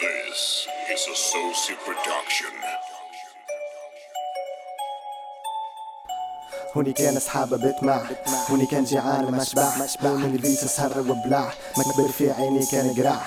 This 0.00 0.68
is 0.92 1.06
a 1.08 1.10
Soci 1.10 1.74
production. 1.84 2.50
هوني 6.78 6.92
كان 6.92 7.16
اصحابه 7.16 7.56
بتمع 7.56 8.02
هوني 8.50 8.66
كان 8.66 8.84
جيعان 8.84 9.30
ما 9.30 9.44
شبع 9.44 10.10
هوني 10.10 10.26
البيس 10.26 10.64
سهر 10.64 11.00
وبلع 11.00 11.52
مكبر 11.76 12.08
في 12.18 12.30
عيني 12.30 12.66
كان 12.66 12.94
قرع 12.98 13.20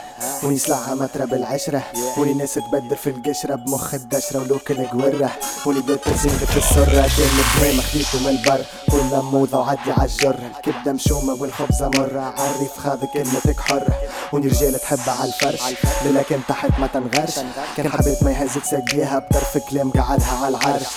هوني 0.43 0.57
سلعة 0.57 0.93
مترة 0.93 1.25
بالعشرة 1.25 1.83
هوني 2.17 2.33
ناس 2.33 2.53
تبدر 2.53 2.95
في 2.95 3.09
القشرة 3.09 3.55
بمخ 3.55 3.93
الدشرة 3.93 4.39
ولوك 4.39 4.71
القورة 4.71 5.31
هوني 5.67 5.79
بدأت 5.79 6.09
تزيد 6.09 6.31
في 6.31 6.57
السرة 6.57 6.85
كان 7.17 7.29
الدماء 7.39 7.75
مخديته 7.77 8.19
من 8.19 8.27
البر 8.29 8.65
كل 8.91 9.21
موضة 9.25 9.59
وعدي 9.59 9.91
عالجر 9.97 10.35
الكبدة 10.57 10.91
مشومة 10.93 11.33
والخبزة 11.33 11.89
مرة 11.89 12.21
عالريف 12.21 12.77
خاذ 12.77 13.05
كلمتك 13.13 13.59
حرة 13.59 13.95
هوني 14.33 14.47
رجال 14.47 14.79
تحبها 14.79 15.13
عالفرش 15.21 15.61
لكن 16.05 16.39
تحت 16.47 16.79
ما 16.79 16.87
تنغرش 16.87 17.35
كان 17.77 17.89
حبيت 17.89 18.23
ما 18.23 18.31
يهزك 18.31 18.63
سقيها 18.63 19.19
بطرف 19.19 19.57
كلام 19.69 19.91
قعدها 19.91 20.45
عالعرش 20.45 20.87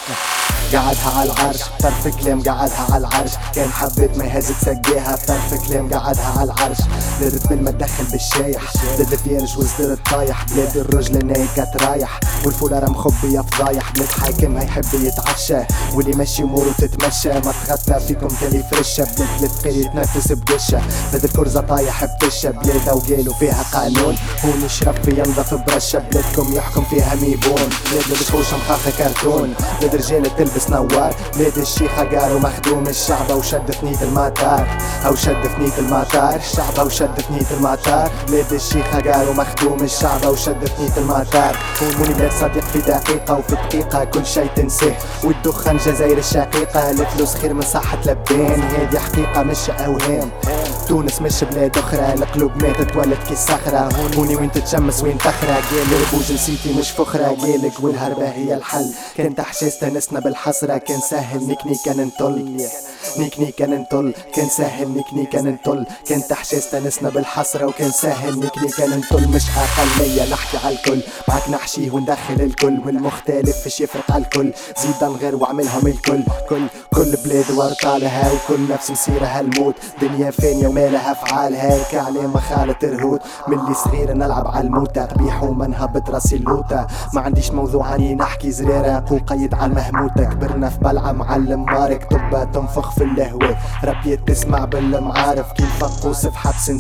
قعدها 0.75 1.11
على 1.19 1.33
العرش 1.33 1.61
طرف 1.81 2.23
كلام 2.23 2.41
قعدها 2.49 2.87
على 2.91 3.07
العرش. 3.07 3.31
كان 3.55 3.71
حبيت 3.71 4.19
ما 4.19 4.25
يهز 4.25 4.53
تسقيها. 4.61 5.17
طرف 5.29 5.69
كلام 5.69 5.95
قعدها 5.95 6.35
على 6.39 6.53
العرش. 6.53 6.79
من 7.51 7.63
ما 7.65 7.71
تدخل 7.71 8.05
بالشايح 8.05 8.63
لدت 8.99 9.15
فيرج 9.15 9.59
وصدر 9.59 9.93
الطايح. 9.93 10.45
بلاد 10.45 10.77
الرجل 10.77 11.27
نايكة 11.27 11.71
رايح. 11.81 12.21
والفولارة 12.45 12.91
مخبية 12.91 13.41
فضايح 13.41 13.93
بلاد 13.93 14.09
حاكم 14.09 14.57
هيحب 14.57 14.85
يتعشى. 14.95 15.59
واللي 15.95 16.13
ماشي 16.13 16.43
اموره 16.43 16.73
تتمشى 16.79 17.29
ما 17.29 17.53
تغطى 17.67 18.01
فيكم 18.01 18.29
تالي 18.29 18.65
فرشة 18.71 19.05
بلاد 19.05 19.43
الثقيل 19.43 19.77
يتنفس 19.77 20.33
بقشة 20.33 20.83
بلاد 21.11 21.25
الكرزة 21.25 21.61
طايح 21.61 22.05
بتشة 22.05 22.51
بلاد 22.51 22.89
وقالوا 22.89 23.35
فيها 23.35 23.65
قانون. 23.73 24.17
هون 24.45 24.65
يشرب 24.65 24.95
في 25.05 25.11
ينظف 25.11 25.55
برشة. 25.55 25.99
بلادكم 25.99 26.55
يحكم 26.55 26.85
فيها 26.85 27.15
ميبون. 27.15 27.69
بلاد 27.91 28.05
البشوش 28.11 28.55
مخاخة 28.55 28.91
كرتون. 28.99 29.55
بلاد 29.81 29.95
رجال 29.95 30.37
تلبس 30.37 30.71
نوار. 30.71 31.15
بلاد 31.37 31.59
الشيخة 31.59 32.05
قالوا 32.35 32.49
مخدوم 32.49 32.87
الشعب 32.87 33.31
وشد 33.31 33.71
ثنية 33.71 34.03
المطار. 34.03 34.67
أو 35.07 35.15
شد 35.15 35.47
ثنية 35.57 35.79
المطار. 35.79 36.37
الشعب 36.37 36.79
أو 36.79 36.89
شد 36.89 37.21
ثنية 37.21 37.47
المطار. 37.57 38.11
بلاد 38.29 38.53
الشيخة 38.53 39.01
قالوا 39.01 39.35
مخدوم 39.35 39.83
الشعب 39.83 40.27
وشد 40.27 40.69
المطار؟ 40.97 41.57
هون 41.83 42.09
بلاد 42.09 42.33
صديق 42.33 42.65
في 42.65 42.79
دقيقة 42.79 43.35
وفي 43.35 43.55
دقيقة 43.55 44.05
كل 44.05 44.27
شي 44.27 44.49
تنسيه 44.57 44.99
والدخان 45.25 45.77
جزائر 45.77 46.19
الشقيقة. 46.19 46.91
الفلوس 46.91 47.35
خير 47.35 47.55
من 47.55 47.63
صحة 47.63 47.99
لبان 48.07 48.63
هذه 48.63 48.99
حقيقة 48.99 49.43
مش 49.43 49.71
أوهام. 49.71 50.31
تونس 50.89 51.23
مش 51.23 51.45
بلاد 51.45 51.79
أخرى 51.79 52.15
القلوب 52.15 52.63
ماتت 52.63 52.97
ولد 52.97 53.19
كي 53.29 53.33
الصخرة 53.33 53.89
هوني 54.17 54.37
وين 54.37 54.53
تتشمس 54.53 55.03
وين 55.03 55.19
تخرى؟ 55.19 55.55
قال 55.55 56.05
بو 56.13 56.19
جنسيتي 56.19 56.79
مش 56.79 56.91
فخرة. 56.91 57.27
قالك 57.27 57.81
والهربة 57.81 58.29
هي 58.29 58.55
الحل. 58.55 58.91
كان 59.17 59.35
تحشيس 59.35 59.79
تنسنا 59.79 60.21
بالحسرة. 60.21 60.77
كان 60.77 61.01
سهل 61.01 61.49
نكني 61.49 61.77
كان 61.85 62.07
نطل 62.07 62.67
نيكني 63.19 63.53
كان 63.53 63.81
نطل 63.81 64.15
كان 64.35 64.49
سهل 64.49 64.89
نكني 64.89 65.27
كان 65.27 65.49
نطل 65.53 65.87
كان 66.09 66.23
تحشيس 66.29 66.71
تنسنا 66.71 67.09
بالحسرة 67.09 67.67
وكان 67.67 67.91
سهل 67.91 68.39
نكني 68.39 68.69
كان 68.69 68.91
نطل 68.99 69.29
مش 69.29 69.43
أقلية 69.57 70.33
نحكي 70.33 70.59
على 70.67 70.75
الكل. 70.75 71.01
معك 71.29 71.51
نحشي 71.51 71.91
وندخل 71.91 72.35
الكل 72.41 72.81
والمختلف 72.87 73.57
فيش 73.57 73.81
يفرق 73.81 74.13
على 74.13 74.25
الكل. 74.25 74.53
زيد 74.83 75.11
نغير 75.11 75.37
واعملهم 75.37 75.87
الكل. 75.87 76.23
كل 76.49 76.67
كل 76.95 77.17
بلاد 77.25 77.51
ورطالها 77.51 78.33
وكل 78.33 78.69
نفس 78.71 78.91
مسيرها 78.91 79.41
الموت 79.41 79.75
دنيا 80.03 80.31
فانية 80.31 80.69
ومالها 80.69 81.13
أفعالها؟ 81.13 81.91
كعلامة 81.93 82.41
خالة 82.41 82.77
رهود 82.85 83.21
من 83.49 83.59
اللي 83.59 83.75
صغير 83.75 84.13
نلعب 84.13 84.47
على 84.47 84.67
الموتى 84.67 85.01
قبيح 85.01 85.43
ومنهبط 85.43 86.11
راسي 86.11 86.37
اللوتة. 86.37 86.87
ما 87.15 87.21
عنديش 87.21 87.51
موضوع 87.51 87.87
عني 87.87 88.15
نحكي 88.15 88.51
زريرة 88.51 89.05
وقيد 89.11 89.55
على 89.55 89.67
المهموتة 89.73 90.25
كبرنا 90.25 90.69
في 90.69 90.79
بلعة 90.79 91.13
معلم 91.13 91.65
مارك. 91.65 92.05
طبة 92.11 92.45
تنفخ 92.45 92.91
في 92.91 93.04
الهواء 93.05 93.59
ربيت 93.85 94.29
تسمع 94.29 94.65
بالمعارف. 94.65 95.53
كيف 95.53 95.79
فقوس 95.81 96.27
في 96.27 96.39
حبس 96.39 96.71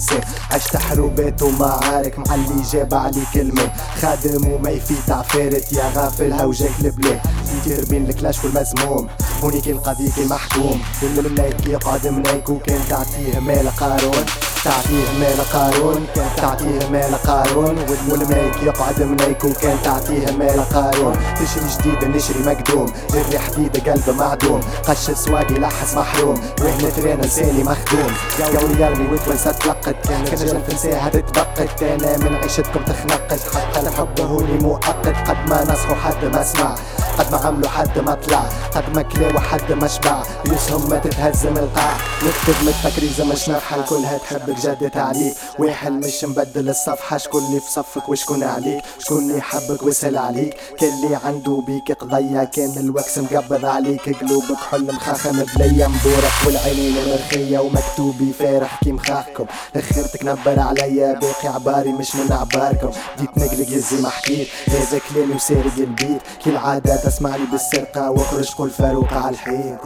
عشت 0.51 0.77
حروبات 0.77 1.43
ومعارك. 1.43 2.19
مع 2.19 2.35
اللي 2.35 2.63
جاب 2.73 2.95
علي 2.95 3.23
كلمة. 3.35 3.71
خادم 4.03 4.53
وما 4.53 4.71
يفيد 4.71 5.11
عفارت 5.11 5.73
يا 5.73 5.91
غافل 5.97 6.33
هوجاك 6.33 6.73
البلاد 6.81 7.21
كتير 7.61 7.85
بين 7.91 8.11
الكلاش 8.11 8.45
والمزموم. 8.45 9.09
هونيك 9.43 9.69
القضية 9.69 10.27
محكوم. 10.31 10.83
واللي 11.03 11.21
منك 11.21 11.67
يقعد 11.67 12.07
منك 12.07 12.51
وكان 12.51 12.81
تعطيه 12.89 13.39
مال 13.39 13.69
قارون. 13.77 14.25
تعطيه 14.65 15.19
مال 15.21 15.41
قارون 15.53 16.07
كان 16.15 16.29
تعطيه 16.37 16.89
مال 16.89 17.15
قارون. 17.15 17.79
والملك 18.09 18.63
يقعد 18.63 19.03
منيك 19.03 19.45
وكان 19.45 19.79
تعطيه 19.83 20.31
مال 20.39 20.69
قارون. 20.75 21.17
تشري 21.35 21.69
جديد 21.79 22.17
نشري 22.17 22.39
مقدوم. 22.47 22.93
جري 23.13 23.39
حديد 23.39 23.89
قلب 23.89 24.17
معدوم. 24.19 24.61
قش 24.89 25.11
سواقي 25.11 25.55
لحس 25.55 25.95
محروم. 25.95 26.41
وهنا 26.61 26.91
ترينا 26.91 27.23
لساني 27.23 27.63
مخدوم. 27.63 28.13
جو 28.39 28.69
يرمي 28.79 29.09
وتونسة 29.13 29.53
تلقت 29.53 29.97
كان 30.09 30.23
نجم 30.23 30.61
تنساها 30.61 31.09
تتبقت 31.09 31.83
أنا 31.83 32.17
من 32.17 32.37
عيشتكم 32.37 32.85
تخنقت 32.85 33.41
حتى 33.55 33.81
الحب 33.81 34.21
هوني 34.21 34.59
مؤقت. 34.59 35.17
قد 35.29 35.49
ما 35.49 35.65
نصحوا 35.65 35.95
حد 35.95 36.25
ما 36.25 36.43
سمع. 36.43 36.75
قد 37.19 37.33
ما 37.33 37.39
عملوا 37.39 37.69
حد 37.69 37.99
ما 37.99 38.15
طلع. 38.15 38.43
قد 38.75 38.97
ما 38.97 39.03
كلاو 39.03 39.41
حد 39.41 39.73
ما 39.73 39.89
شبع. 39.89 40.23
يوسهم 40.47 40.91
ما 40.91 40.99
تتهزم 40.99 41.57
القاع. 41.57 41.97
نكتب 42.23 42.67
متفكري 42.67 43.09
زي 43.09 43.25
مش 43.25 43.49
نفحة 43.49 43.77
الكلها 43.77 44.19
تحبك 44.55 44.83
جدت 44.83 44.97
عليك 44.97 45.35
واحد 45.59 45.93
مش 45.93 46.25
مبدل 46.25 46.69
الصفحة 46.69 47.17
شكون 47.19 47.45
اللي 47.47 47.61
في 47.61 47.71
صفك 47.73 48.09
وشكون 48.09 48.43
عليك؟ 48.43 48.85
شكون 48.99 49.19
اللي 49.19 49.39
يحبك 49.39 49.83
وسهل 49.83 50.17
عليك؟ 50.19 50.57
كان 50.79 50.91
اللي 51.05 51.17
عنده 51.25 51.63
بيك 51.67 51.93
قضية 51.93 52.45
كان 52.45 52.71
الوكس 52.79 53.19
مقبض 53.19 53.65
عليك. 53.65 54.17
قلوبك 54.25 54.57
حل 54.71 54.95
مخاخم 54.95 55.45
بليا 55.57 55.89
مبورح 55.89 56.47
والعينين 56.47 56.95
مرخية 57.09 57.59
ومكتوبي 57.59 58.33
فارح 58.39 58.81
كي 58.85 58.93
مخاخكم 58.93 59.47
أخرتك 59.77 60.25
نبر 60.25 60.61
عليا 60.61 61.13
باقي 61.13 61.49
عباري 61.49 61.93
مش 61.93 62.17
من 62.17 62.33
عباركم 62.33 62.91
جيت 63.21 63.39
نقلق 63.39 63.71
يزي 63.77 64.03
ما 64.03 64.09
حكيت 64.09 64.49
هذا 64.69 65.01
كلامي 65.11 65.35
وسارق 65.35 65.75
البيت. 65.79 66.23
كي 66.45 66.51
العادة 66.51 66.97
تسمعني 66.97 67.45
بالسرقة 67.53 68.11
وأخرج 68.11 68.51
قول 68.55 68.71
فاروق 68.71 69.13
على 69.13 69.31
الحيط. 69.31 69.79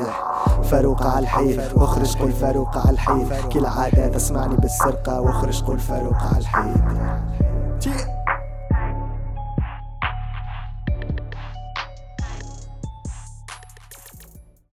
فاروق 0.63 1.07
على 1.07 1.19
الحيط 1.19 1.77
واخرج 1.77 2.17
قول 2.17 2.33
فاروق 2.33 2.77
على 2.79 2.91
الحيط 2.91 3.33
كي 3.49 3.59
العادة 3.59 4.09
تسمعني 4.09 4.57
بالسرقة 4.57 5.21
واخرج 5.21 5.63
قول 5.63 5.79
فاروق 5.79 6.17
على 6.17 6.39
الحيط 6.39 6.81